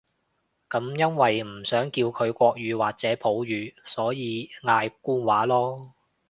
[0.67, 5.91] 噉因為唔想叫佢國語或者普語，所以嗌官話囉